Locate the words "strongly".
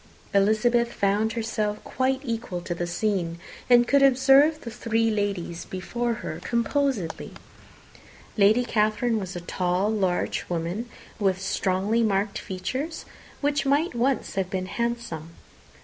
11.39-12.01